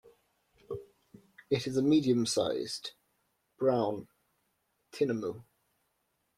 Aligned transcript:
It 1.51 1.67
is 1.67 1.77
a 1.77 1.83
medium-sized, 1.83 2.93
brown 3.59 4.07
tinamou. 4.91 5.43